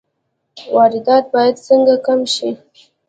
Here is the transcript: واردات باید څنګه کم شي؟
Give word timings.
واردات 0.75 1.25
باید 1.33 1.55
څنګه 1.67 1.93
کم 2.05 2.19
شي؟ 2.33 2.49